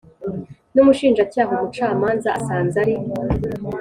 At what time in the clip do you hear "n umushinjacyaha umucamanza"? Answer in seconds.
0.73-2.29